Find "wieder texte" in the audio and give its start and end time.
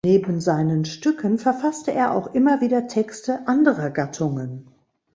2.59-3.45